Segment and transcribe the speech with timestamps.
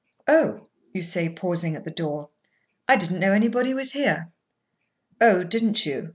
[0.27, 2.29] "Oh!" you say, pausing at the door,
[2.87, 4.31] "I didn't know anybody was here."
[5.21, 5.43] "Oh!
[5.43, 6.09] didn't you?"